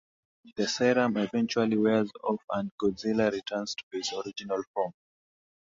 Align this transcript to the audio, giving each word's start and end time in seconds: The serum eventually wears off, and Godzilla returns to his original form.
The 0.57 0.67
serum 0.67 1.15
eventually 1.17 1.77
wears 1.77 2.11
off, 2.23 2.41
and 2.49 2.71
Godzilla 2.81 3.31
returns 3.31 3.75
to 3.75 3.83
his 3.95 4.11
original 4.25 4.63
form. 4.73 4.93